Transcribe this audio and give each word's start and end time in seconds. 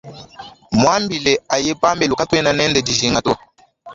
Muambila 0.79 1.33
aye 1.55 1.71
pambelu 1.81 2.13
katuena 2.19 2.51
nende 2.57 2.79
dijinga 2.87 3.19
to. 3.27 3.33